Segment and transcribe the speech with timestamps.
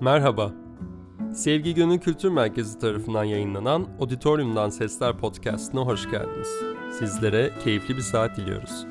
[0.00, 0.52] Merhaba.
[1.34, 6.48] Sevgi Gönül Kültür Merkezi tarafından yayınlanan Auditorium'dan Sesler podcastına hoş geldiniz.
[6.98, 8.86] Sizlere keyifli bir saat diliyoruz.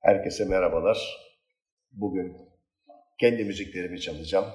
[0.00, 0.98] Herkese merhabalar.
[1.92, 2.36] Bugün
[3.20, 4.46] kendi müziklerimi çalacağım.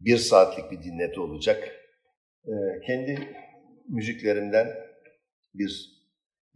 [0.00, 1.85] Bir saatlik bir dinleti olacak.
[2.46, 3.36] Ee, kendi
[3.88, 4.66] müziklerimden
[5.54, 5.96] bir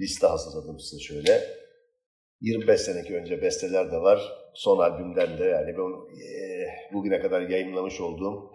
[0.00, 1.40] liste hazırladım size şöyle.
[2.40, 4.32] 25 seneki önce besteler de var.
[4.54, 6.32] Son albümden de yani ben e,
[6.92, 8.52] bugüne kadar yayınlamış olduğum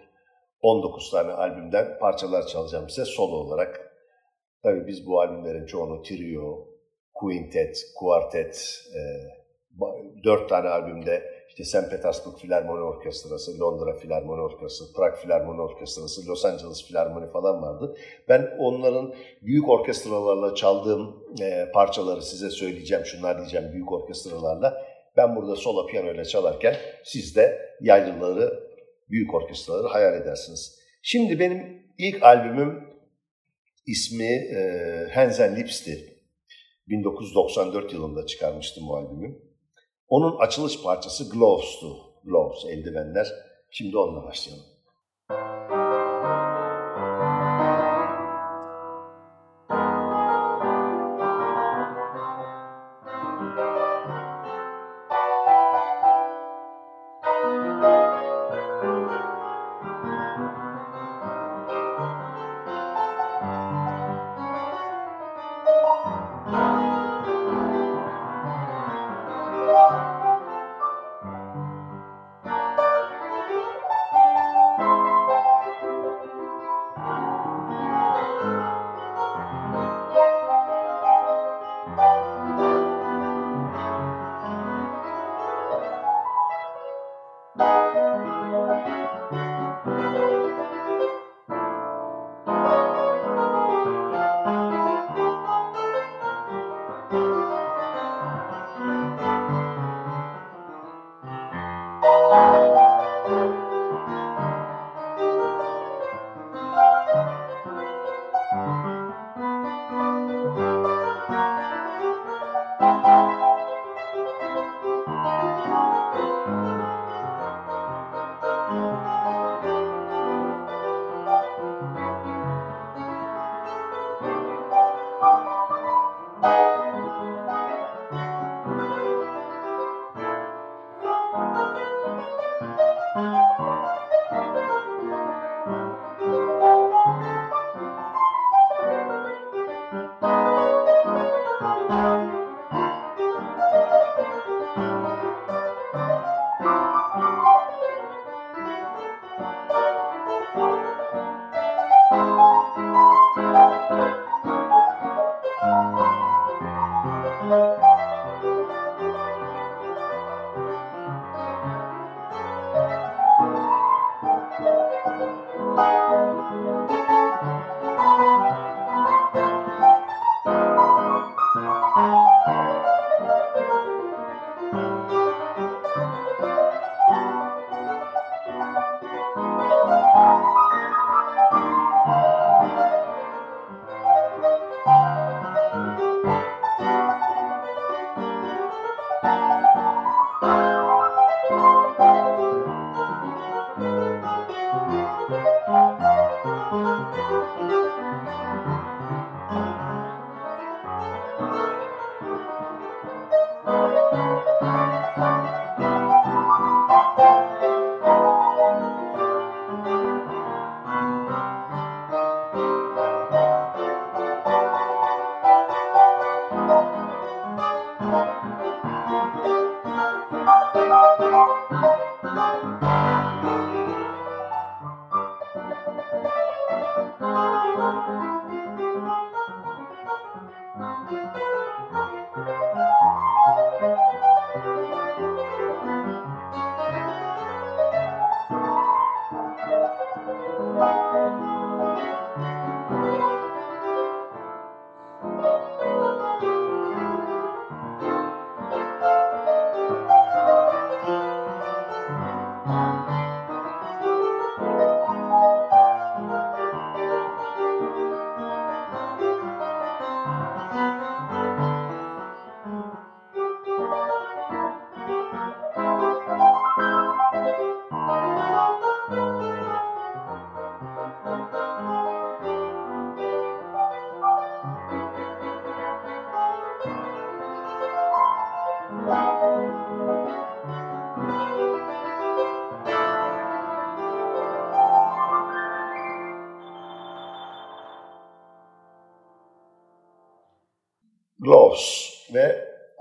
[0.60, 3.92] 19 tane albümden parçalar çalacağım size solo olarak.
[4.62, 6.68] Tabii biz bu albümlerin çoğunu trio,
[7.14, 9.00] quintet, kuartet, e,
[10.24, 11.90] 4 tane albümde işte St.
[11.90, 17.96] Petersburg Filarmoni Orkestrası, Londra Filarmoni Orkestrası, Prag Filarmoni Orkestrası, Los Angeles Filarmoni falan vardı.
[18.28, 24.86] Ben onların büyük orkestralarla çaldığım e, parçaları size söyleyeceğim, şunlar diyeceğim büyük orkestralarla.
[25.16, 28.60] Ben burada solo piyano ile çalarken siz de yaylıları,
[29.10, 30.78] büyük orkestraları hayal edersiniz.
[31.02, 32.84] Şimdi benim ilk albümüm
[33.86, 36.16] ismi e, Hands and Lips'ti.
[36.88, 39.45] 1994 yılında çıkarmıştım bu albümü.
[40.08, 41.96] Onun açılış parçası Gloves'tu.
[42.24, 43.26] Gloves, eldivenler.
[43.70, 44.75] Şimdi onunla başlayalım.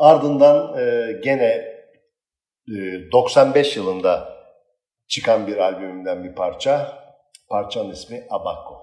[0.06, 1.76] ardından e, gene
[2.68, 4.36] e, 95 yılında
[5.08, 7.06] çıkan bir albümümden bir parça.
[7.50, 8.75] Parçanın ismi Abako.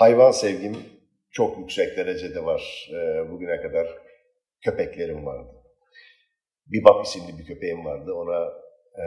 [0.00, 0.76] Hayvan sevgim
[1.30, 2.90] çok yüksek derecede var.
[2.92, 3.86] E, bugüne kadar
[4.60, 5.50] köpeklerim vardı.
[6.66, 8.12] Bebop isimli bir köpeğim vardı.
[8.14, 8.52] Ona
[9.02, 9.06] e,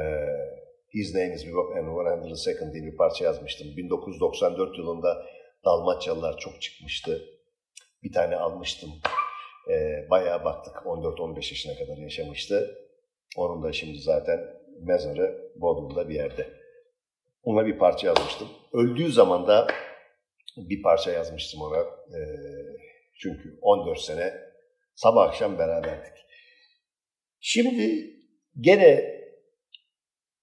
[0.93, 3.67] His Name is Bebop and 102 diye bir parça yazmıştım.
[3.77, 5.25] 1994 yılında
[5.65, 7.21] Dalmaçyalılar çok çıkmıştı.
[8.03, 8.89] Bir tane almıştım.
[9.69, 12.77] E, bayağı baktık 14-15 yaşına kadar yaşamıştı.
[13.37, 14.39] Onun da şimdi zaten
[14.81, 16.47] mezarı Bodrum'da bir yerde.
[17.43, 18.47] Ona bir parça yazmıştım.
[18.73, 19.67] Öldüğü zaman da
[20.57, 21.79] bir parça yazmıştım ona.
[21.79, 22.19] E,
[23.21, 24.33] çünkü 14 sene
[24.95, 26.13] sabah akşam beraberdik.
[27.39, 28.13] Şimdi
[28.59, 29.21] gene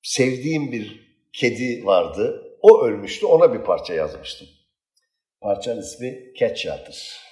[0.03, 2.57] sevdiğim bir kedi vardı.
[2.63, 3.27] O ölmüştü.
[3.27, 4.49] Ona bir parça yazmıştım.
[5.41, 7.30] Parçanın ismi Cat Shelter.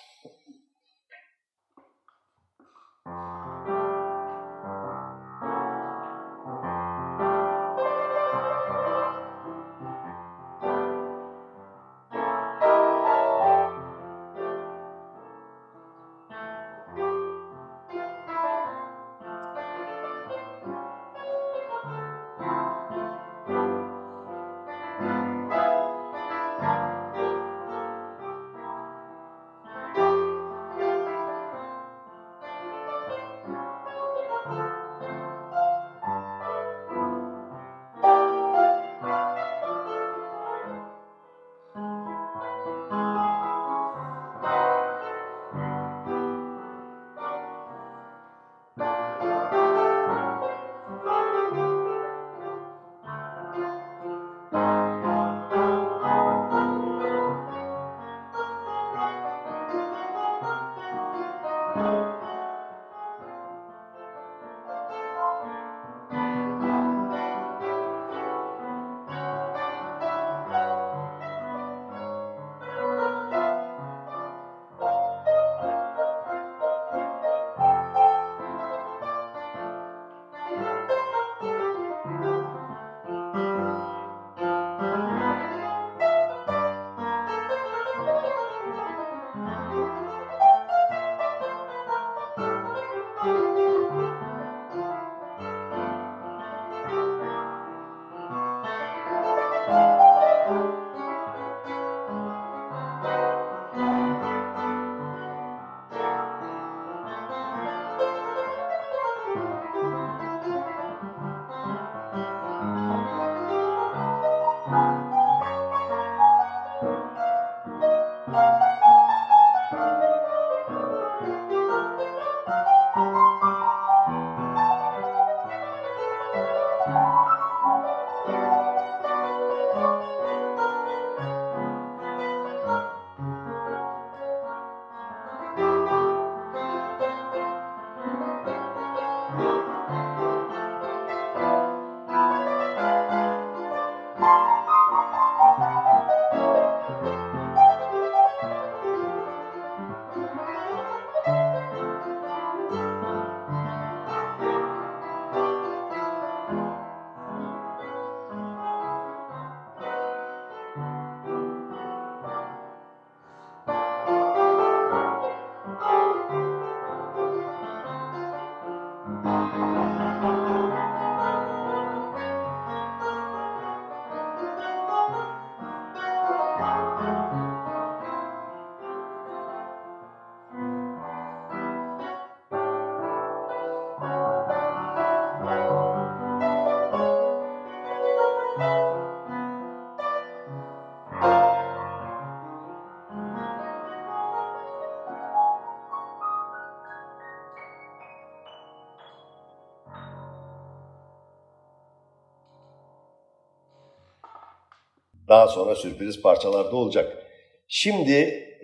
[205.28, 207.26] Daha sonra sürpriz parçalarda olacak.
[207.68, 208.12] Şimdi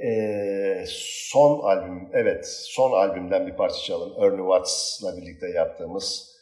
[0.07, 4.25] e, son albüm, evet son albümden bir parça çalalım.
[4.25, 6.37] Ernie Watts'la birlikte yaptığımız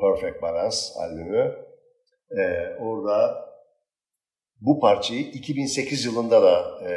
[0.00, 1.56] Perfect Balance albümü.
[2.30, 2.42] E,
[2.80, 3.48] orada
[4.60, 6.92] bu parçayı 2008 yılında da e,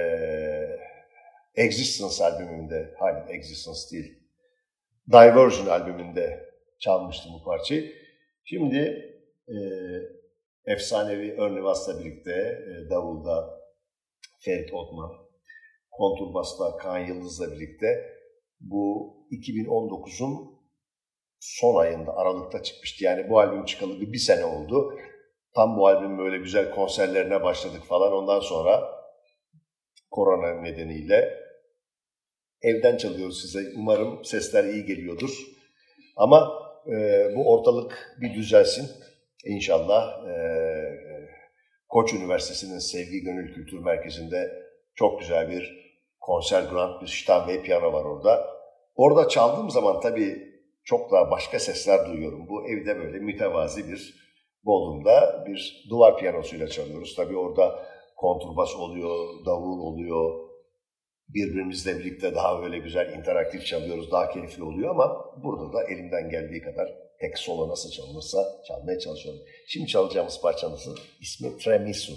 [1.56, 4.20] Existence albümünde, hayır Existence değil,
[5.12, 6.50] Diversion albümünde
[6.80, 7.92] çalmıştım bu parçayı.
[8.44, 8.78] Şimdi
[9.48, 9.56] e,
[10.66, 13.62] efsanevi Ernie Vass'la birlikte e, davulda
[14.40, 15.12] Ferit Otman,
[15.92, 17.88] konturbasta Kaan Yıldız'la birlikte
[18.60, 20.62] bu 2019'un
[21.40, 23.04] son ayında Aralık'ta çıkmıştı.
[23.04, 24.94] Yani bu albüm çıkalı bir, bir sene oldu.
[25.56, 28.14] Tam bu albüm böyle güzel konserlerine başladık falan.
[28.14, 29.02] Ondan sonra
[30.12, 31.42] korona nedeniyle.
[32.62, 33.60] Evden çalıyoruz size.
[33.78, 35.32] Umarım sesler iyi geliyordur.
[36.16, 36.52] Ama
[36.88, 38.90] e, bu ortalık bir düzelsin.
[39.46, 40.36] İnşallah e,
[41.90, 44.52] Koç Üniversitesi'nin Sevgi Gönül Kültür Merkezi'nde
[44.96, 48.48] çok güzel bir konser grant, bir ştan ve piyano var orada.
[48.96, 50.52] Orada çaldığım zaman tabii
[50.84, 52.48] çok daha başka sesler duyuyorum.
[52.48, 54.22] Bu evde böyle mütevazi bir
[54.64, 57.16] Bodrum'da bir duvar piyanosuyla çalıyoruz.
[57.16, 60.51] Tabii orada kontrbas oluyor, davul oluyor.
[61.34, 66.62] Birbirimizle birlikte daha böyle güzel interaktif çalıyoruz, daha keyifli oluyor ama burada da elimden geldiği
[66.62, 66.88] kadar
[67.20, 69.42] tek solo nasıl çalınırsa çalmaya çalışıyorum.
[69.68, 72.14] Şimdi çalacağımız parçamızın ismi Tremisu.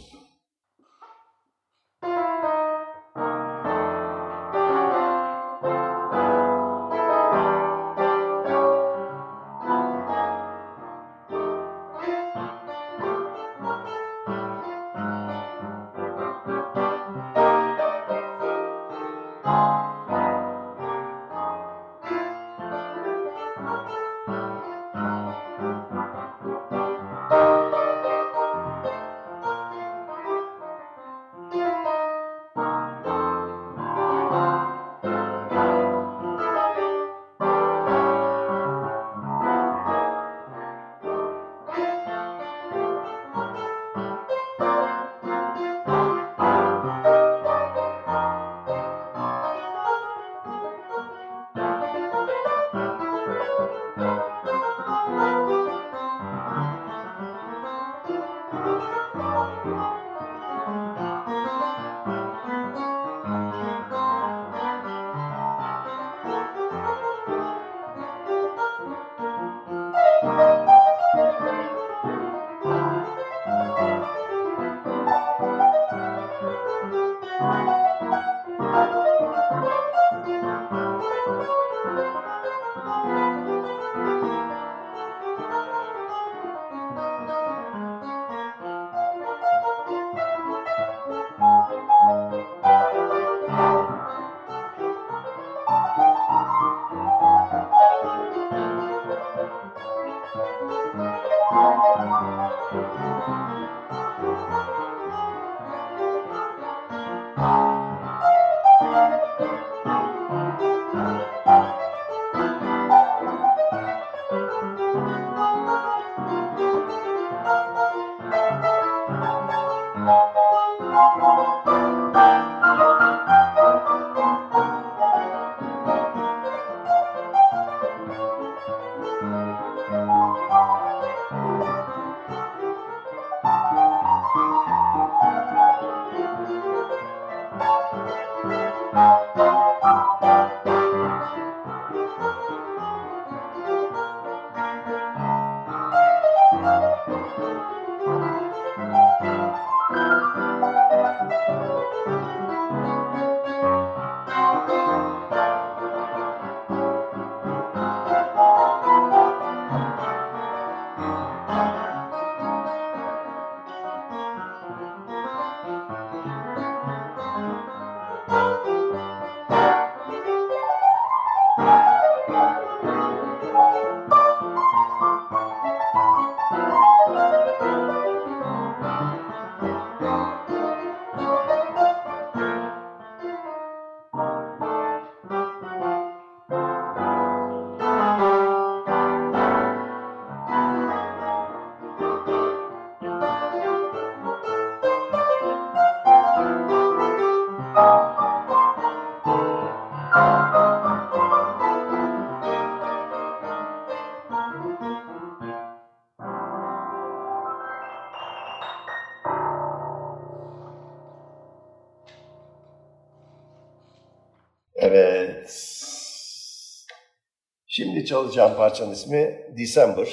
[218.15, 220.09] Çalacağım parçanın ismi December.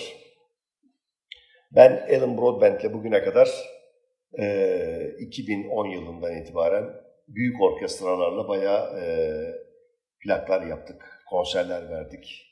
[1.71, 3.49] Ben Alan Broadbent'le bugüne kadar
[4.39, 6.85] e, 2010 yılından itibaren
[7.27, 9.05] büyük orkestralarla bayağı e,
[10.19, 12.45] plaklar yaptık, konserler verdik.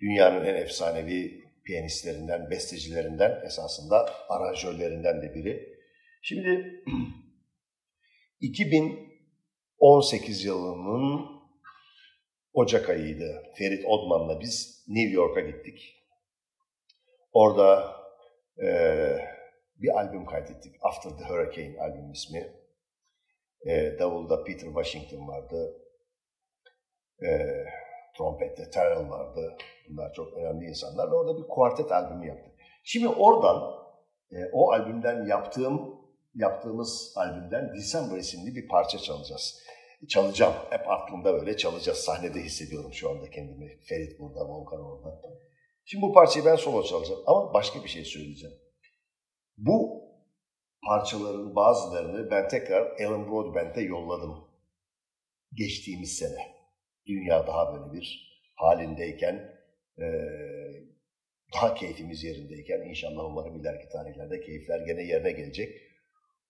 [0.00, 5.68] Dünyanın en efsanevi piyanistlerinden, bestecilerinden, esasında aranjörlerinden de biri.
[6.22, 6.82] Şimdi
[8.40, 11.33] 2018 yılının
[12.54, 13.42] Ocak ayıydı.
[13.54, 16.06] Ferit Odman'la biz New York'a gittik.
[17.32, 17.96] Orada
[18.62, 18.68] e,
[19.76, 20.76] bir albüm kaydettik.
[20.82, 22.52] After the Hurricane albüm ismi.
[23.66, 25.80] E, davulda Peter Washington vardı.
[27.22, 27.28] E,
[28.16, 29.56] trompette Terrell vardı.
[29.88, 32.52] Bunlar çok önemli insanlar ve orada bir kuartet albümü yaptık.
[32.84, 33.74] Şimdi oradan
[34.30, 39.62] e, o albümden yaptığım yaptığımız albümden December isimli bir parça çalacağız.
[40.08, 40.54] Çalacağım.
[40.70, 41.98] Hep aklımda böyle çalacağız.
[41.98, 43.80] Sahnede hissediyorum şu anda kendimi.
[43.80, 45.22] Ferit burada, Volkan orada.
[45.84, 48.56] Şimdi bu parçayı ben solo çalacağım ama başka bir şey söyleyeceğim.
[49.56, 50.04] Bu
[50.86, 54.44] parçaların bazılarını ben tekrar Alan Broadbent'e yolladım.
[55.52, 56.54] Geçtiğimiz sene.
[57.06, 59.54] Dünya daha böyle bir halindeyken,
[61.54, 65.93] daha keyfimiz yerindeyken inşallah umarım ileriki tarihlerde keyifler gene yerine gelecek.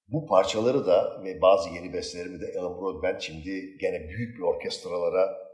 [0.08, 5.44] Bu parçaları da ve bazı yeni bestelerimi de Alan Broadbent şimdi gene büyük bir orkestralara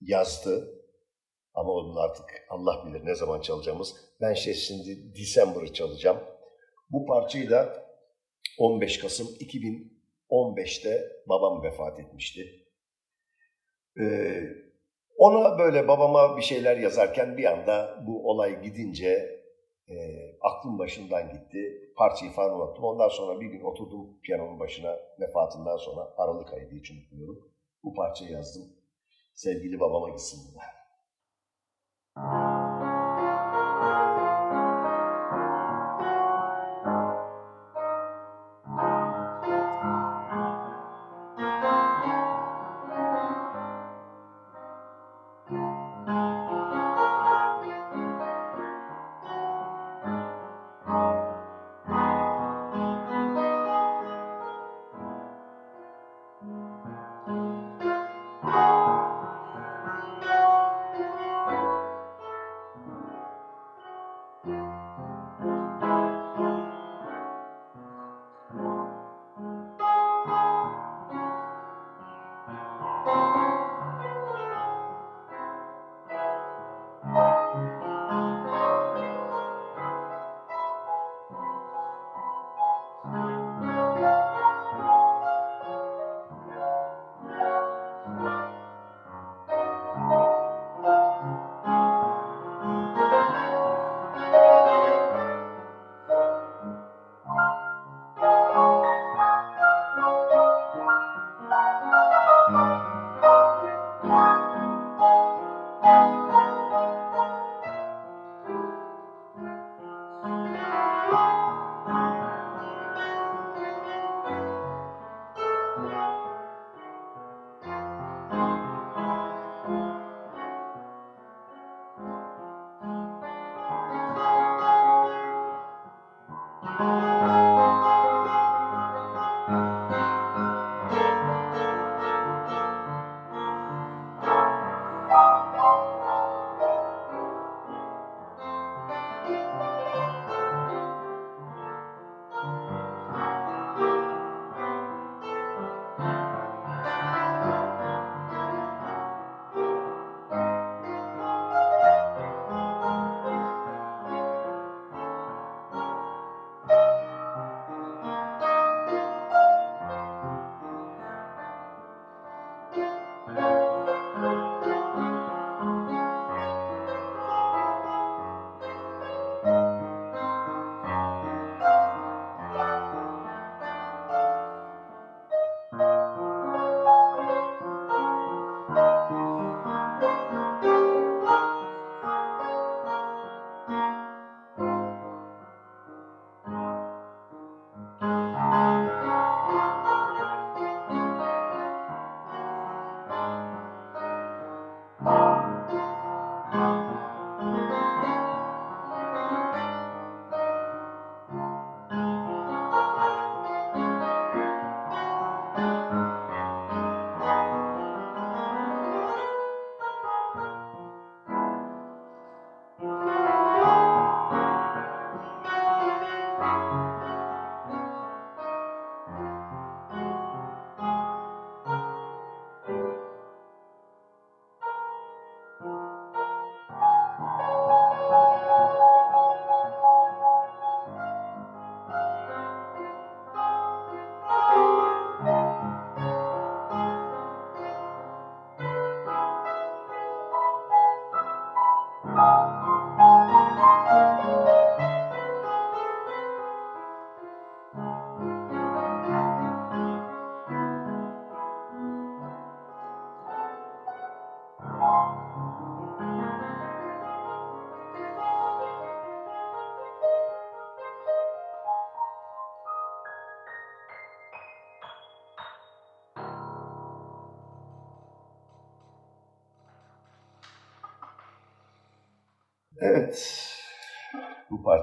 [0.00, 0.74] yazdı.
[1.54, 3.96] Ama onun artık Allah bilir ne zaman çalacağımız.
[4.20, 6.18] Ben şey şimdi December'ı çalacağım.
[6.90, 7.88] Bu parçayı da
[8.58, 12.64] 15 Kasım 2015'te babam vefat etmişti.
[14.00, 14.42] Ee,
[15.16, 19.40] ona böyle babama bir şeyler yazarken bir anda bu olay gidince
[19.88, 19.96] e,
[20.40, 21.92] aklım başından gitti.
[21.96, 22.84] Parçayı falan unuttum.
[22.84, 27.52] Ondan sonra bir gün oturdum piyanonun başına vefatından sonra Aralık ayı diye hiç unutmuyorum.
[27.84, 28.62] Bu parçayı yazdım.
[29.34, 30.58] Sevgili babama gitsin bu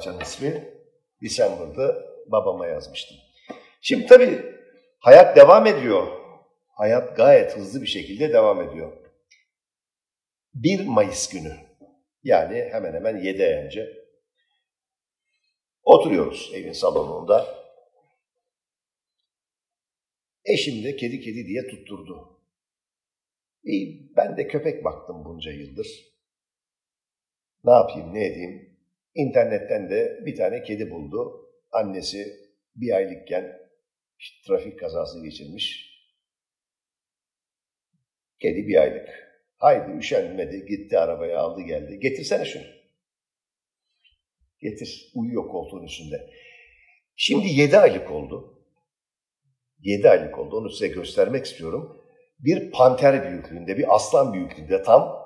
[0.05, 0.73] parçanın ismi
[1.21, 3.17] December'da babama yazmıştım.
[3.81, 4.41] Şimdi tabii
[4.99, 6.07] hayat devam ediyor.
[6.67, 8.97] Hayat gayet hızlı bir şekilde devam ediyor.
[10.53, 11.53] 1 Mayıs günü
[12.23, 14.05] yani hemen hemen 7 ay önce
[15.83, 17.65] oturuyoruz evin salonunda.
[20.45, 22.41] Eşim de kedi kedi diye tutturdu.
[23.63, 25.87] İyi, ben de köpek baktım bunca yıldır.
[27.63, 28.74] Ne yapayım, ne edeyim?
[29.15, 31.49] İnternetten de bir tane kedi buldu.
[31.71, 32.35] Annesi
[32.75, 33.59] bir aylıkken
[34.47, 35.95] trafik kazası geçirmiş.
[38.39, 39.09] Kedi bir aylık.
[39.57, 41.99] Haydi üşenmedi, gitti arabaya aldı geldi.
[41.99, 42.63] Getirsene şunu.
[44.59, 46.29] Getir, uyuyor koltuğun üstünde.
[47.15, 48.65] Şimdi yedi aylık oldu.
[49.79, 52.01] Yedi aylık oldu, onu size göstermek istiyorum.
[52.39, 55.25] Bir panter büyüklüğünde, bir aslan büyüklüğünde tam.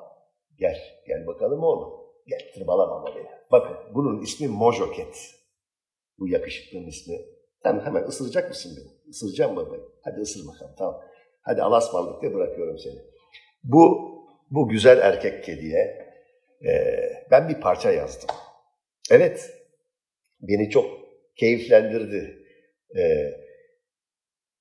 [0.57, 1.99] Gel, gel bakalım oğlum.
[2.27, 3.38] Gel, tırmalama beni.
[3.51, 5.35] Bakın, bunun ismi Mojoket.
[6.19, 7.15] Bu yakışıklının ismi.
[7.63, 9.09] Sen hemen ısıracak mısın beni?
[9.09, 9.81] Isıracağım babayı.
[10.03, 11.01] Hadi ısır bakalım, tamam.
[11.41, 12.99] Hadi alasmallıkta bırakıyorum seni.
[13.63, 14.09] Bu,
[14.51, 16.09] bu güzel erkek kediye
[16.65, 16.71] e,
[17.31, 18.29] ben bir parça yazdım.
[19.11, 19.51] Evet,
[20.41, 20.85] beni çok
[21.35, 22.45] keyiflendirdi.
[22.97, 23.31] E,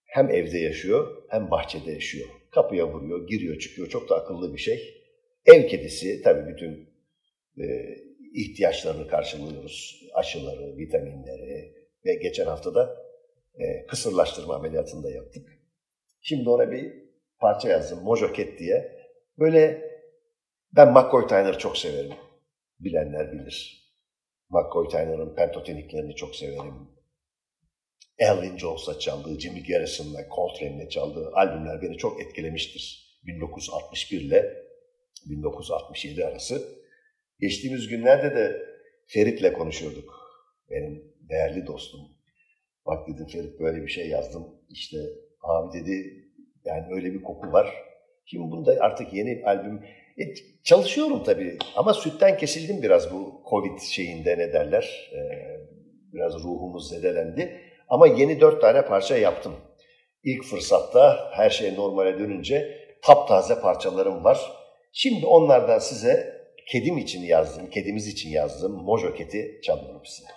[0.04, 2.28] hem evde yaşıyor hem bahçede yaşıyor.
[2.50, 3.88] Kapıya vuruyor, giriyor, çıkıyor.
[3.88, 5.04] Çok da akıllı bir şey.
[5.46, 6.88] Ev kedisi tabii bütün
[7.58, 7.64] e,
[8.34, 10.02] ihtiyaçlarını karşılıyoruz.
[10.14, 11.74] Aşıları, vitaminleri
[12.06, 12.96] ve geçen hafta da
[13.54, 15.48] e, kısırlaştırma ameliyatını da yaptık.
[16.20, 16.92] Şimdi ona bir
[17.38, 18.98] parça yazdım, Mojoket diye.
[19.38, 19.88] Böyle
[20.72, 22.14] ben McCoy Tyner'ı çok severim.
[22.80, 23.88] Bilenler bilir.
[24.50, 26.88] McCoy Tyner'ın pentoteniklerini çok severim.
[28.18, 33.18] Elvin Jones'la çaldığı, Jimmy Garrison'la, Coltrane'le çaldığı albümler beni çok etkilemiştir.
[33.26, 34.56] 1961 ile
[35.26, 36.78] 1967 arası.
[37.40, 38.62] Geçtiğimiz günlerde de
[39.06, 40.14] Ferit'le konuşuyorduk.
[40.70, 42.00] Benim değerli dostum.
[42.86, 44.46] Bak dedim Ferit böyle bir şey yazdım.
[44.70, 44.96] İşte
[45.42, 46.24] abi dedi
[46.64, 47.74] yani öyle bir koku var.
[48.26, 49.82] Şimdi bunda artık yeni albüm
[50.18, 50.22] e,
[50.64, 55.10] çalışıyorum tabii ama sütten kesildim biraz bu Covid şeyinde ne derler.
[55.12, 55.20] E,
[56.12, 57.60] biraz ruhumuz zedelendi.
[57.88, 59.52] Ama yeni dört tane parça yaptım.
[60.24, 64.52] İlk fırsatta her şey normale dönünce taptaze parçalarım var.
[64.92, 66.37] Şimdi onlardan size
[66.68, 70.28] kedim için yazdım, kedimiz için yazdım Mojo Keti çalıyorum size.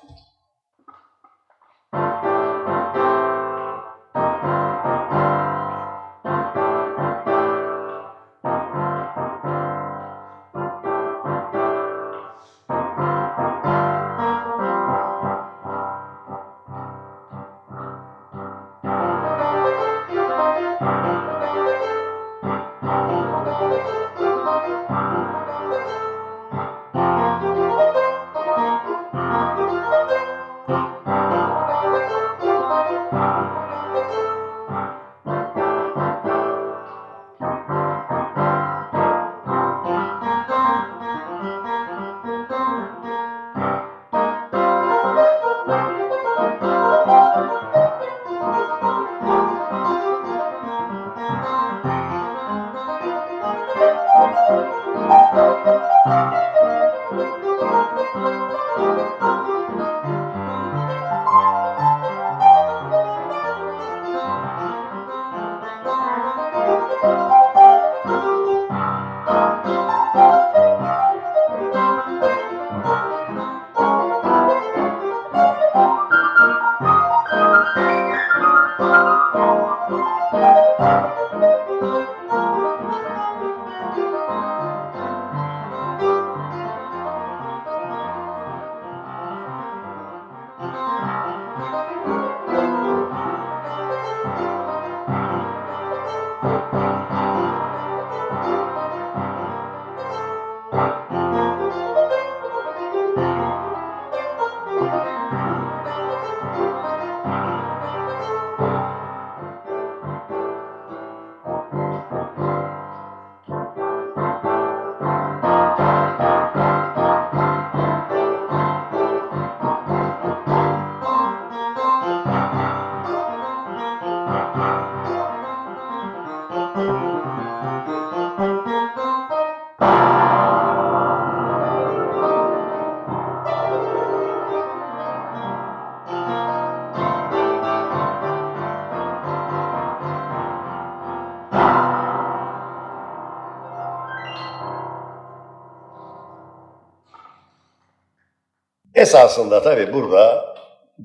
[149.12, 150.56] Esasında tabii burada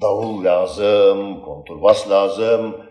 [0.01, 2.91] davul lazım, konturbas lazım,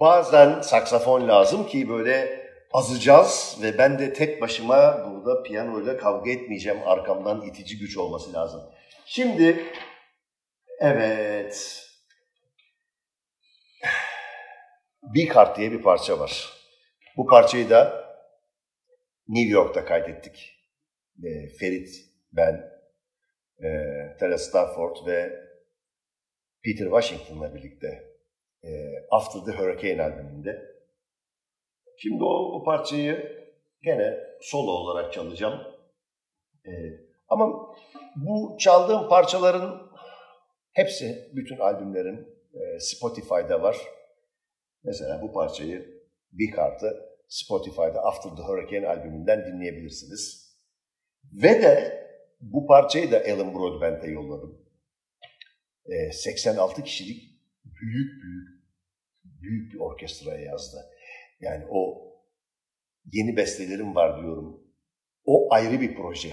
[0.00, 6.78] bazen saksafon lazım ki böyle azacağız ve ben de tek başıma burada piyanoyla kavga etmeyeceğim.
[6.86, 8.60] Arkamdan itici güç olması lazım.
[9.06, 9.64] Şimdi
[10.80, 11.82] evet
[15.02, 16.48] bir kart diye bir parça var.
[17.16, 18.04] Bu parçayı da
[19.28, 20.50] New York'ta kaydettik.
[21.60, 21.88] Ferit,
[22.32, 22.73] ben,
[23.58, 23.68] e,
[24.20, 25.44] Tara Stafford ve
[26.64, 28.14] Peter Washington'la birlikte
[28.62, 28.70] e,
[29.10, 30.74] After the Hurricane albümünde.
[31.96, 33.44] Şimdi o, o parçayı
[33.82, 35.60] gene solo olarak çalacağım.
[36.66, 36.72] E,
[37.28, 37.74] ama
[38.16, 39.90] bu çaldığım parçaların
[40.72, 43.76] hepsi, bütün albümlerin e, Spotify'da var.
[44.84, 50.54] Mesela bu parçayı, bir kartı Spotify'da After the Hurricane albümünden dinleyebilirsiniz.
[51.42, 52.03] Ve de
[52.52, 54.58] bu parçayı da Alan Broadbent'e yolladım.
[55.86, 57.22] E, 86 kişilik
[57.64, 58.64] büyük büyük
[59.24, 60.76] büyük bir orkestraya yazdı.
[61.40, 62.04] Yani o
[63.12, 64.60] yeni bestelerim var diyorum.
[65.24, 66.32] O ayrı bir proje.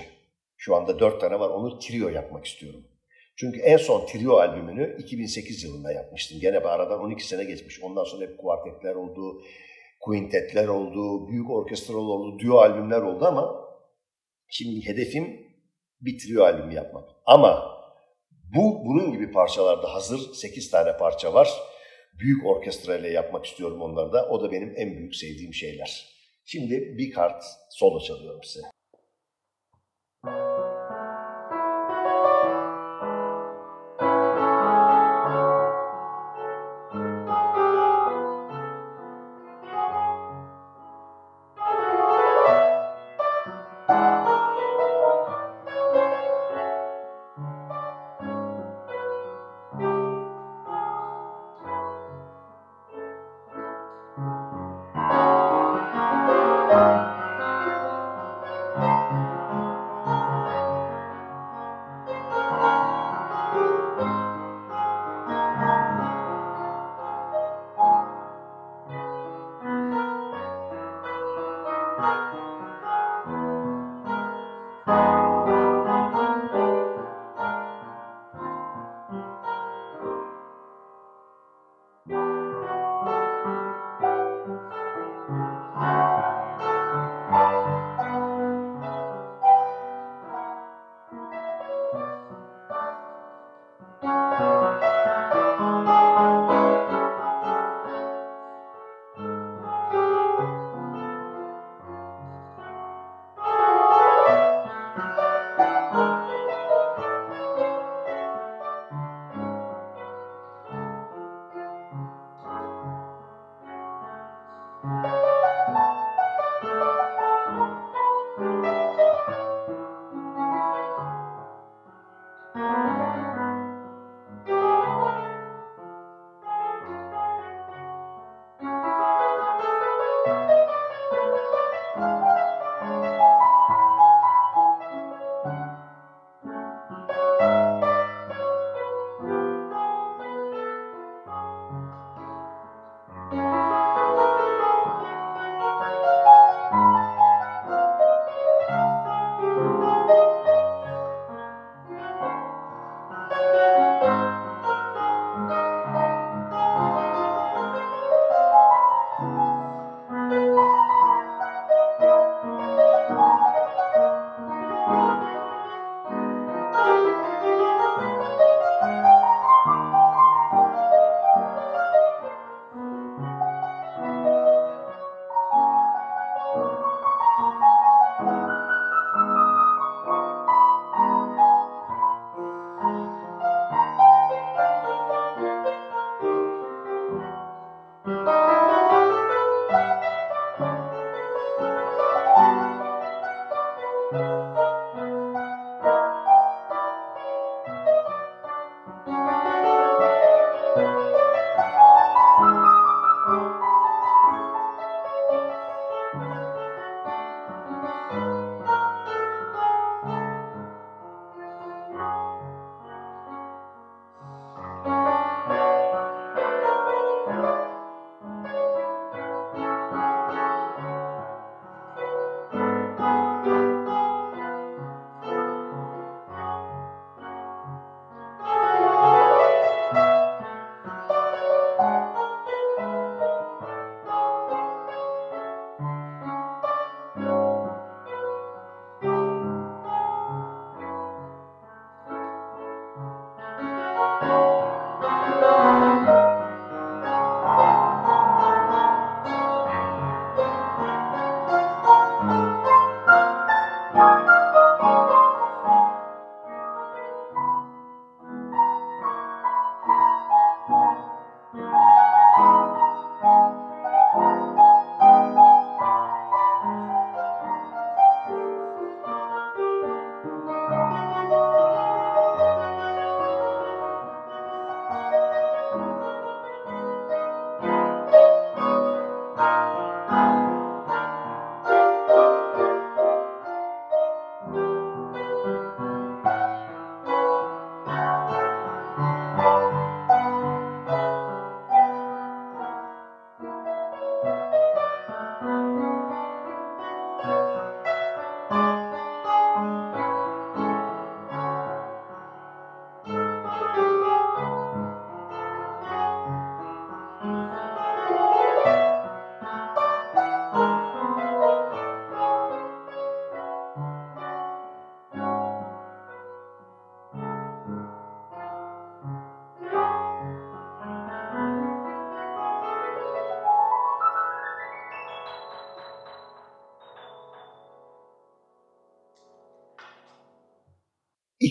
[0.58, 1.50] Şu anda dört tane var.
[1.50, 2.88] Onu trio yapmak istiyorum.
[3.36, 6.40] Çünkü en son trio albümünü 2008 yılında yapmıştım.
[6.42, 7.84] Gene bir aradan 12 sene geçmiş.
[7.84, 9.42] Ondan sonra hep kuartetler oldu,
[10.00, 13.66] quintetler oldu, büyük orkestral oldu, duo albümler oldu ama
[14.48, 15.51] şimdi hedefim
[16.02, 17.10] bir trio albümü yapmak.
[17.26, 17.82] Ama
[18.56, 21.50] bu bunun gibi parçalarda hazır 8 tane parça var.
[22.20, 24.30] Büyük orkestra ile yapmak istiyorum onları da.
[24.30, 26.08] O da benim en büyük sevdiğim şeyler.
[26.46, 28.71] Şimdi bir kart solo çalıyorum size.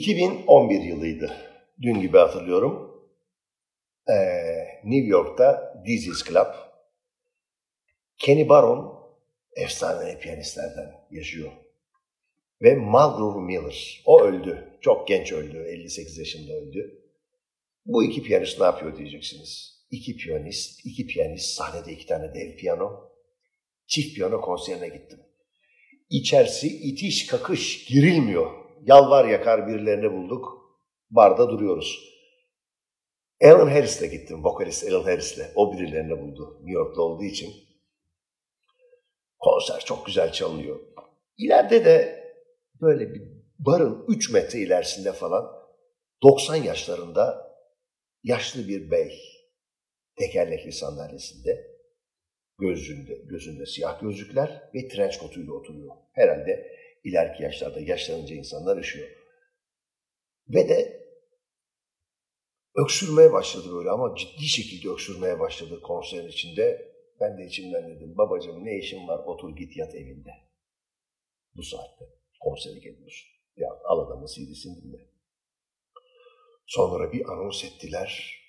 [0.00, 1.36] 2011 yılıydı.
[1.82, 3.04] Dün gibi hatırlıyorum.
[4.08, 4.14] Ee,
[4.84, 6.46] New York'ta Dizzy's Club.
[8.18, 9.10] Kenny Barron
[9.56, 11.52] efsane piyanistlerden yaşıyor.
[12.62, 14.02] Ve Mulgrew Miller.
[14.06, 14.78] O öldü.
[14.80, 15.64] Çok genç öldü.
[15.68, 17.04] 58 yaşında öldü.
[17.86, 19.80] Bu iki piyanist ne yapıyor diyeceksiniz.
[19.90, 23.10] İki piyanist, iki piyanist, sahnede iki tane dev piyano.
[23.86, 25.20] Çift piyano konserine gittim.
[26.10, 28.60] İçerisi itiş kakış girilmiyor.
[28.86, 30.46] Yalvar yakar birilerini bulduk.
[31.10, 32.10] Barda duruyoruz.
[33.44, 34.44] Alan Harris'le gittim.
[34.44, 35.52] Vokalist Alan Harris'le.
[35.54, 36.56] O birilerini buldu.
[36.56, 37.52] New York'ta olduğu için.
[39.38, 40.80] Konser çok güzel çalınıyor.
[41.38, 42.24] İleride de
[42.80, 43.22] böyle bir
[43.58, 45.44] barın 3 metre ilerisinde falan
[46.22, 47.54] 90 yaşlarında
[48.22, 49.18] yaşlı bir bey
[50.18, 51.66] tekerlekli sandalyesinde
[52.58, 55.96] gözünde, gözünde siyah gözlükler ve trenç kotuyla oturuyor.
[56.12, 59.08] Herhalde ileriki yaşlarda yaşlanınca insanlar üşüyor.
[60.48, 61.00] Ve de
[62.74, 66.90] öksürmeye başladı böyle ama ciddi şekilde öksürmeye başladı konserin içinde.
[67.20, 70.30] Ben de içimden dedim babacığım ne işin var otur git yat evinde.
[71.54, 72.04] Bu saatte
[72.40, 73.28] konsere geliyorsun.
[73.56, 75.10] Ya al adamın CD'sini dinle.
[76.66, 78.40] Sonra bir anons ettiler.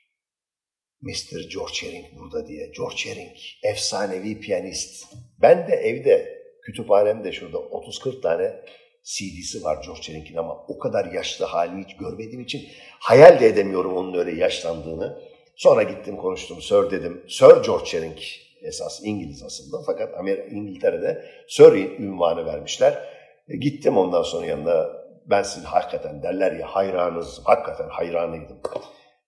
[1.01, 1.49] Mr.
[1.53, 2.71] George Herring burada diye.
[2.77, 5.13] George Herring, efsanevi piyanist.
[5.41, 8.61] Ben de evde, kütüphanemde şurada 30-40 tane
[9.03, 12.67] CD'si var George Herring'in ama o kadar yaşlı halini hiç görmediğim için
[12.99, 15.21] hayal de edemiyorum onun öyle yaşlandığını.
[15.55, 17.25] Sonra gittim konuştum, Sir dedim.
[17.29, 18.17] Sir George Herring
[18.61, 23.09] esas İngiliz aslında fakat Amerika, İngiltere'de Sir ünvanı vermişler.
[23.49, 28.59] E, gittim ondan sonra yanına ben sizin hakikaten derler ya hayranınız, hakikaten hayranıydım.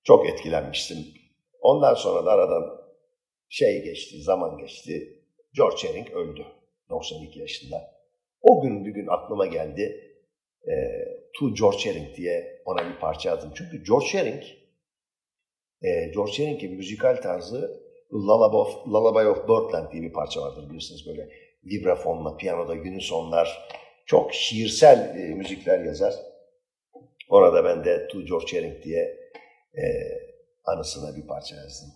[0.03, 0.97] Çok etkilenmiştim.
[1.61, 2.63] Ondan sonra da aradan
[3.49, 5.19] şey geçti, zaman geçti.
[5.53, 6.45] George Herring öldü
[6.89, 7.93] 92 yaşında.
[8.41, 10.13] O gün bir gün aklıma geldi
[10.67, 10.73] e,
[11.39, 13.51] To George Herring diye ona bir parça yazdım.
[13.55, 14.43] Çünkü George Herring,
[15.81, 21.07] e, George Herring'in müzikal tarzı Lullaby of, Lullaby of Birdland diye bir parça vardır biliyorsunuz
[21.07, 21.29] böyle
[21.63, 23.69] vibrafonla, piyanoda unisonlar,
[24.05, 26.13] çok şiirsel e, müzikler yazar.
[27.29, 29.01] Orada ben de To George Herring diye
[29.77, 29.83] e,
[30.65, 31.89] anısına bir parça yazdım.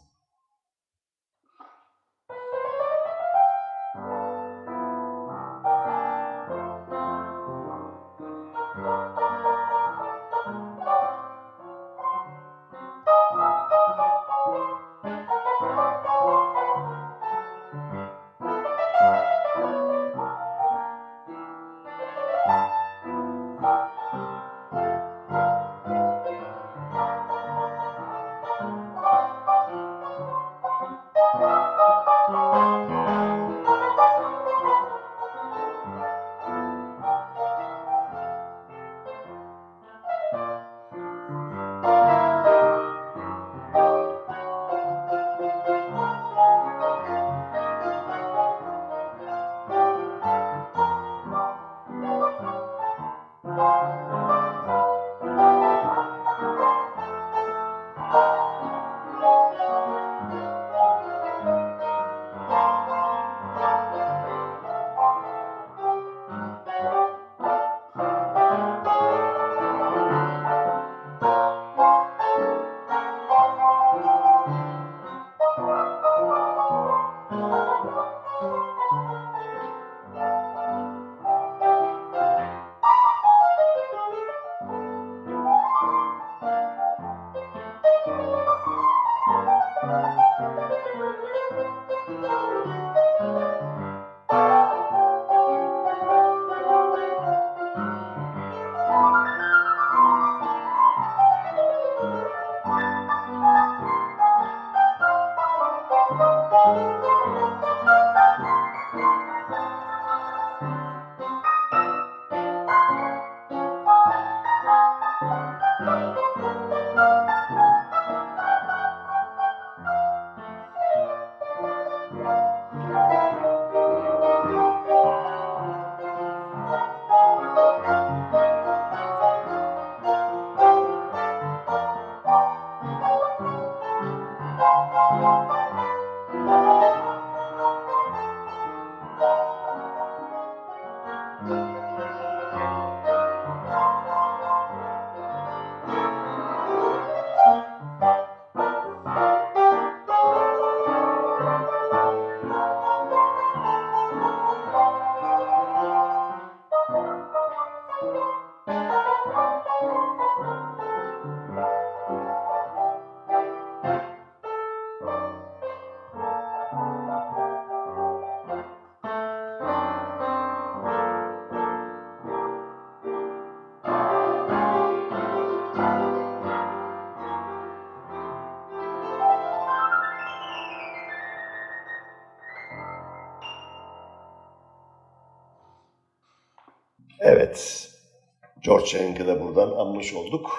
[188.68, 190.50] George Shering'i de buradan anmış olduk.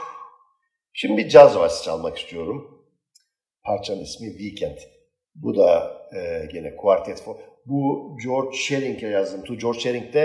[0.93, 2.85] Şimdi bir caz vals çalmak istiyorum.
[3.65, 4.79] Parçanın ismi Weekend.
[5.35, 7.37] Bu da e, gene Quartet for.
[7.67, 9.45] Bu George Shering'e yazdım.
[9.45, 10.21] To George Shering'de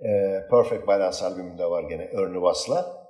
[0.00, 0.10] e,
[0.50, 3.08] Perfect Balance albümünde var gene Ernie Wass'la.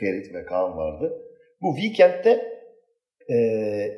[0.00, 1.22] Ferit ve Kaan vardı.
[1.60, 2.60] Bu Weekend'de
[3.28, 3.36] e,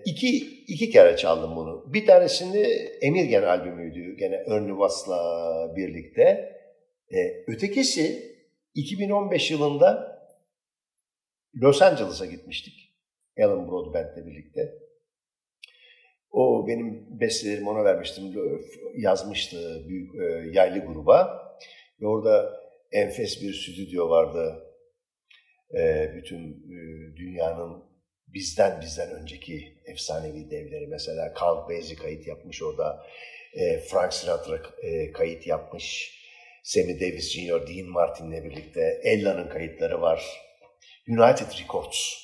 [0.05, 0.29] iki,
[0.69, 1.93] iki kere çaldım bunu.
[1.93, 2.67] Bir tanesini
[3.03, 5.19] Emirgen albümüydü gene Ernie Wass'la
[5.77, 6.53] birlikte.
[7.11, 8.32] E, ötekisi
[8.75, 10.19] 2015 yılında
[11.63, 12.95] Los Angeles'a gitmiştik.
[13.41, 14.75] Alan Broadbent'le birlikte.
[16.31, 18.25] O benim bestelerimi ona vermiştim.
[18.97, 21.43] Yazmıştı büyük e, yaylı gruba.
[22.01, 22.61] Ve orada
[22.93, 24.65] enfes bir stüdyo vardı.
[25.75, 27.85] E, bütün e, dünyanın
[28.27, 30.87] bizden bizden önceki efsanevi devleri.
[30.87, 33.07] Mesela Count Basie kayıt yapmış orada.
[33.55, 36.19] E, Frank Sinatra e, kayıt yapmış.
[36.63, 39.01] Sammy Davis Jr., Dean Martin'le birlikte.
[39.05, 40.25] Ella'nın kayıtları var.
[41.09, 42.23] United Records.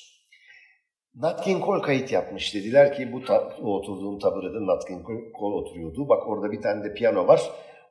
[1.15, 2.55] Nat King Cole kayıt yapmış.
[2.55, 5.07] Dediler ki bu ta, oturduğum taburede Nat King
[5.39, 6.09] Cole oturuyordu.
[6.09, 7.41] Bak orada bir tane de piyano var.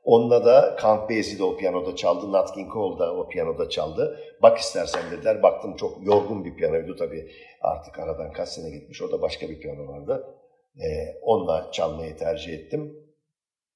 [0.05, 2.33] Onunla da Count Basie de o piyanoda çaldı.
[2.33, 4.21] Nat King Cole da o piyanoda çaldı.
[4.43, 5.43] Bak istersen dediler.
[5.43, 7.31] Baktım çok yorgun bir piyanoydu tabii.
[7.61, 9.03] Artık aradan kaç sene gitmiş.
[9.03, 10.35] Orada başka bir piyano vardı.
[10.77, 12.97] Ee, onunla çalmayı tercih ettim.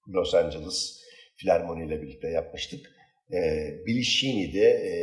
[0.09, 1.02] Los Angeles
[1.43, 2.91] Filarmoni ile birlikte yapmıştık.
[3.33, 4.95] Ee, Billy de e,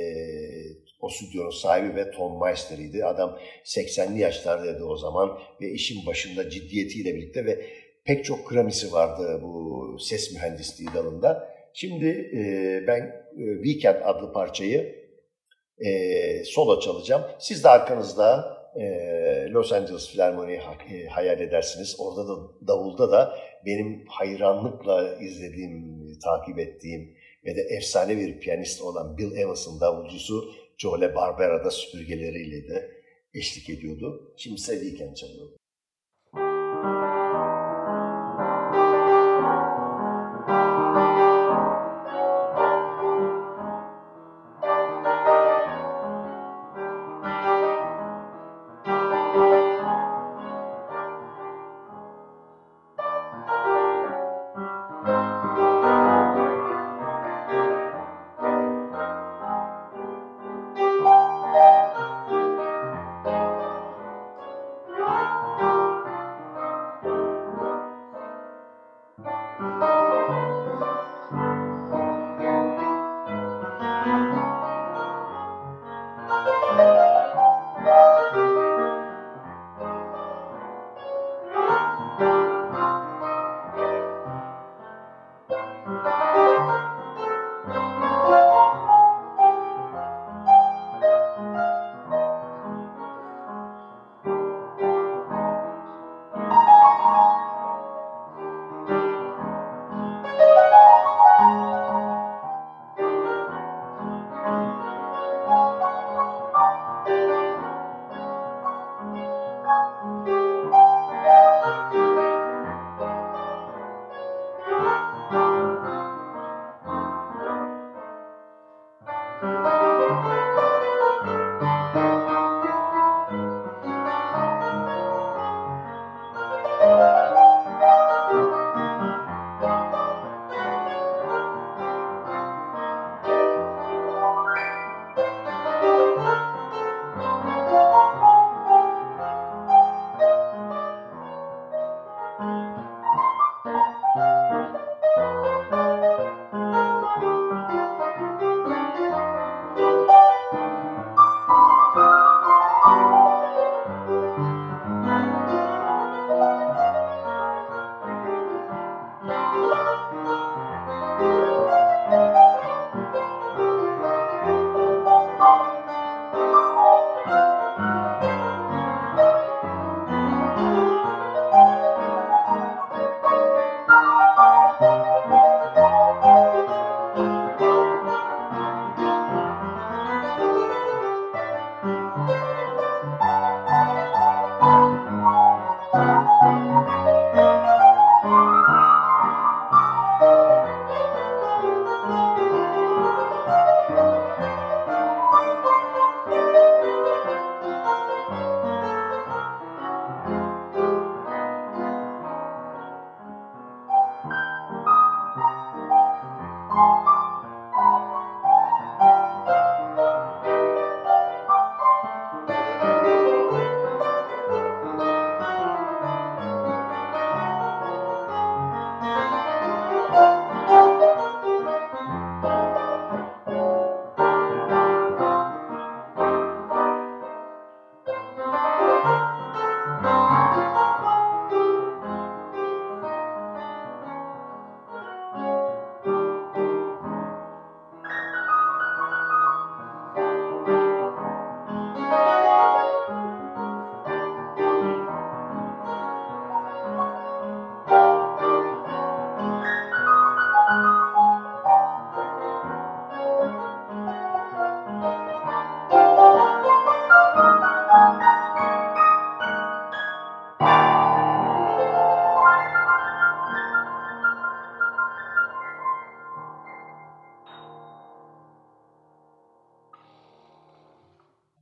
[0.99, 3.05] o stüdyonun sahibi ve Tom Meister'iydi.
[3.05, 7.65] Adam 80'li yaşlardaydı o zaman ve işin başında ciddiyetiyle birlikte ve
[8.05, 11.49] pek çok Grammy'si vardı bu ses mühendisliği dalında.
[11.73, 12.43] Şimdi e,
[12.87, 13.01] ben
[13.37, 14.95] e, Weekend adlı parçayı
[15.85, 17.23] e, solo çalacağım.
[17.39, 18.85] Siz de arkanızda e,
[19.49, 20.59] Los Angeles Filarmoni'yi
[20.91, 21.95] e, hayal edersiniz.
[21.99, 22.33] Orada da
[22.67, 23.35] davulda da
[23.65, 27.15] benim hayranlıkla izlediğim, takip ettiğim
[27.45, 32.91] ve de efsane bir piyanist olan Bill Evans'ın davulcusu Joe Barbera'da süpürgeleriyle de
[33.33, 34.33] eşlik ediyordu.
[34.37, 35.49] Şimdi sevdiyken çalıyor.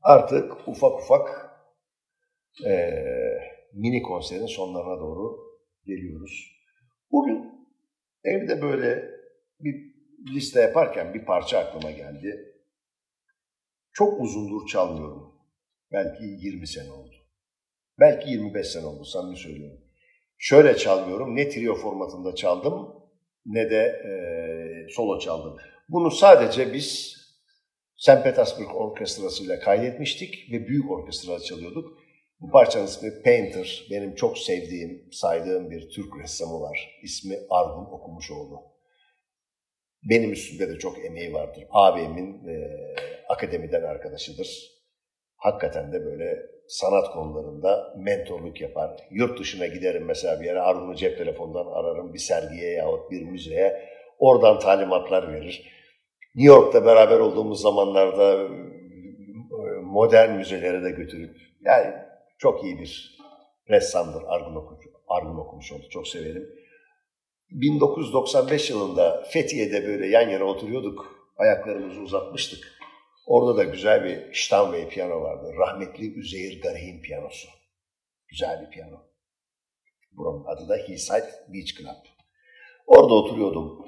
[0.08, 1.52] Artık ufak ufak
[2.66, 2.94] e,
[3.74, 5.38] mini konserin sonlarına doğru
[5.86, 6.52] geliyoruz.
[7.12, 7.68] Bugün
[8.24, 9.10] evde böyle
[9.60, 9.76] bir
[10.34, 12.54] liste yaparken bir parça aklıma geldi.
[13.94, 15.34] Çok uzundur çalmıyorum.
[15.92, 17.16] Belki 20 sene oldu.
[18.00, 19.82] Belki 25 sene oldu samimi söylüyorum.
[20.38, 21.36] Şöyle çalmıyorum.
[21.36, 22.98] Ne trio formatında çaldım
[23.46, 24.12] ne de e,
[24.90, 25.58] solo çaldım.
[25.90, 27.17] Bunu sadece biz
[27.98, 28.24] St.
[28.24, 31.98] Petersburg Orkestrası ile kaydetmiştik ve büyük orkestra çalıyorduk.
[32.40, 33.88] Bu parçanın ismi Painter.
[33.92, 37.00] Benim çok sevdiğim, saydığım bir Türk ressamı var.
[37.04, 38.64] İsmi Argun Okumuşoğlu.
[40.04, 41.64] Benim üstünde de çok emeği vardır.
[41.70, 42.56] Abimin e,
[43.30, 44.78] akademiden arkadaşıdır.
[45.36, 46.38] Hakikaten de böyle
[46.68, 49.08] sanat konularında mentorluk yapar.
[49.12, 53.90] Yurt dışına giderim mesela bir yere Argun'u cep telefonundan ararım bir sergiye yahut bir müzeye.
[54.20, 55.77] Oradan talimatlar verir.
[56.38, 61.94] New York'ta beraber olduğumuz zamanlarda e, modern müzelere de götürüp yani
[62.38, 63.18] çok iyi bir
[63.70, 65.84] ressamdır Argun, okumuş, Argun okumuş oldu.
[65.90, 66.50] Çok severim.
[67.50, 71.18] 1995 yılında Fethiye'de böyle yan yana oturuyorduk.
[71.38, 72.80] Ayaklarımızı uzatmıştık.
[73.28, 75.54] Orada da güzel bir Steinway piyano vardı.
[75.58, 77.48] Rahmetli Üzeyir Garih'in piyanosu.
[78.28, 78.98] Güzel bir piyano.
[80.12, 82.06] Buranın adı da Hillside Beach Club.
[82.88, 83.86] Orada oturuyordum.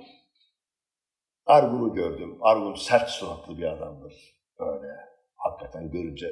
[1.49, 2.37] Argun'u gördüm.
[2.41, 4.13] Argun sert suratlı bir adamdır.
[4.59, 4.87] Böyle
[5.35, 6.31] hakikaten görünce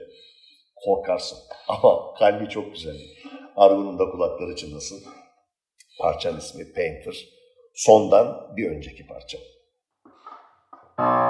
[0.85, 1.37] korkarsın.
[1.67, 2.95] Ama kalbi çok güzel.
[3.55, 5.03] Argun'un da kulakları çınlasın.
[5.99, 7.27] Parçanın ismi Painter.
[7.73, 9.37] Sondan bir önceki parça.
[10.99, 11.26] Evet.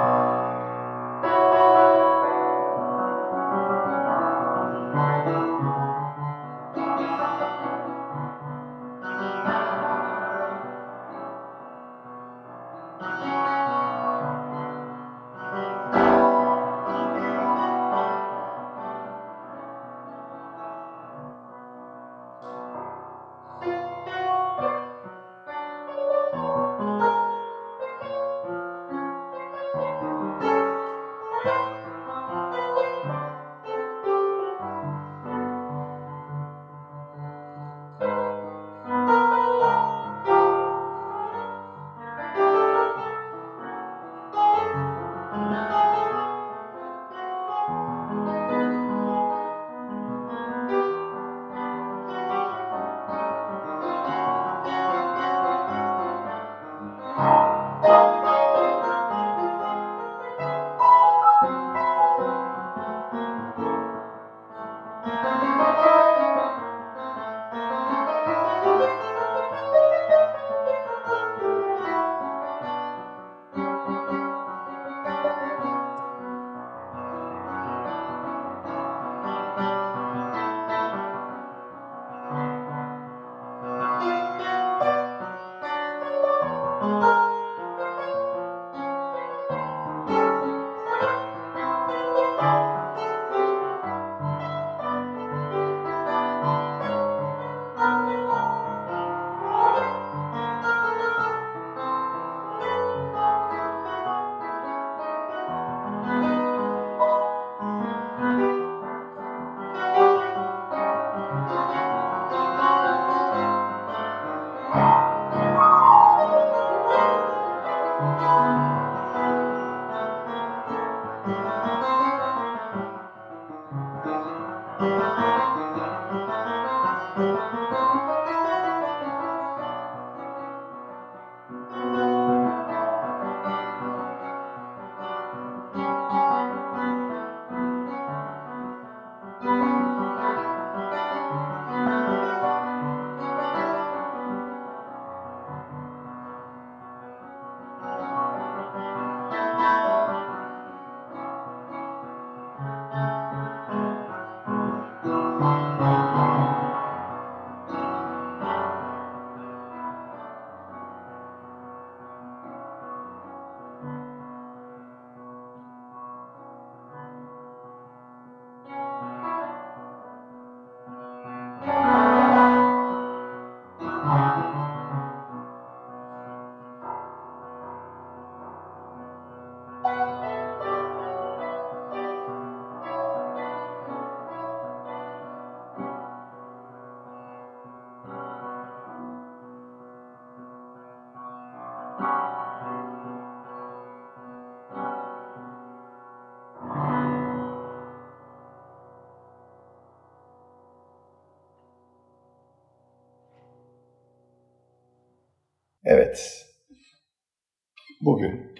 [208.08, 208.54] Bugün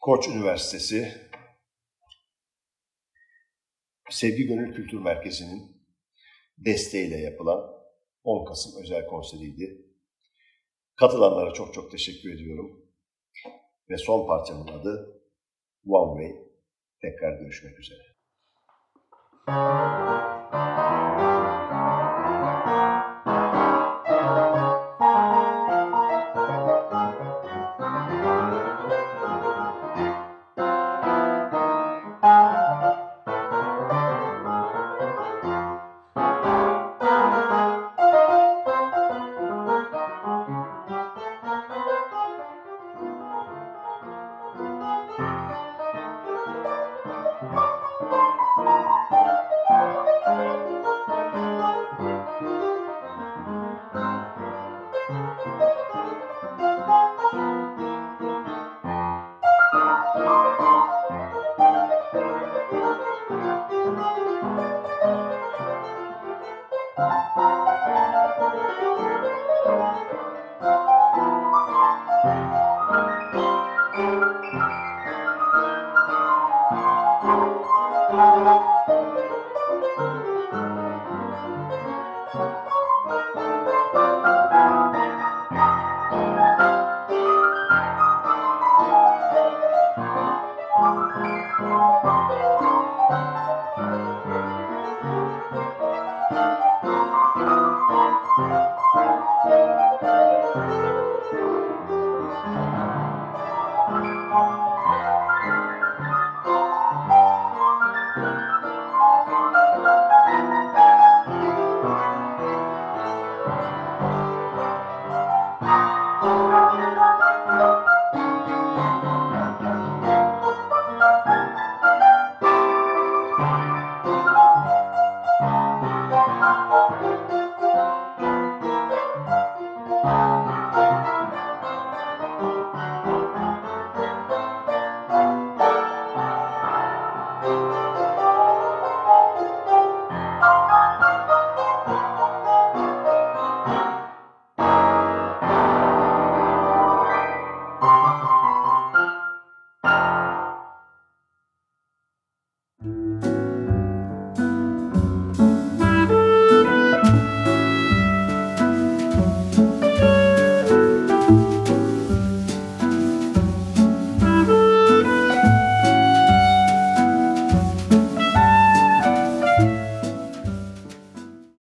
[0.00, 1.12] Koç Üniversitesi
[4.10, 5.86] Sevgi Gönül Kültür Merkezi'nin
[6.58, 7.70] desteğiyle yapılan
[8.24, 9.86] 10 Kasım özel konseriydi.
[10.96, 12.86] Katılanlara çok çok teşekkür ediyorum.
[13.90, 15.22] Ve son parçamın adı
[15.86, 16.48] One Way.
[17.00, 18.02] Tekrar görüşmek üzere.
[19.46, 20.27] Thank you.